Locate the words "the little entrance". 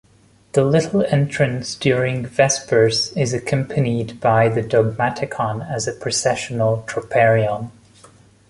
0.53-1.75